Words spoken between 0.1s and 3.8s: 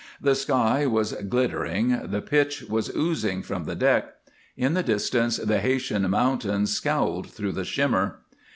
The sky was glittering, the pitch was oozing from the